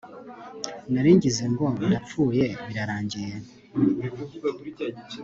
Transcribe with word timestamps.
naringize 0.91 1.43
ngo 1.53 1.65
ndapfuye 1.85 2.45
birarangiye 2.65 3.33